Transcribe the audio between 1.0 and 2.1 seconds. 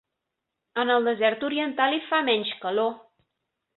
desert oriental, hi